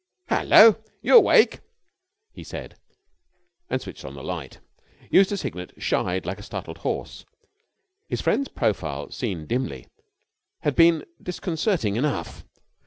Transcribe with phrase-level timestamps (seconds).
[0.29, 0.81] "Hullo!
[1.03, 1.59] You awake?"
[2.33, 2.75] he said
[3.69, 4.57] and switched on the light.
[5.11, 7.23] Eustace Hignett shied like a startled horse.
[8.09, 9.85] His friend's profile, seen dimly,
[10.61, 12.43] had been disconcerting enough.